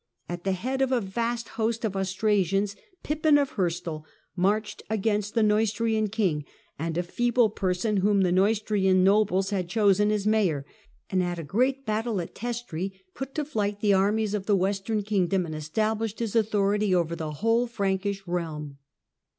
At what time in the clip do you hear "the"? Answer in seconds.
0.45-0.53, 5.35-5.43, 8.21-8.31, 13.79-13.93, 14.47-14.55, 17.15-17.33